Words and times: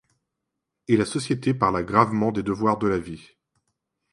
Et 0.87 0.97
la 0.97 1.05
société 1.05 1.53
parla 1.53 1.83
gravement 1.83 2.31
des 2.31 2.41
devoirs 2.41 2.79
de 2.79 2.87
la 2.87 2.97
vie. 2.97 3.35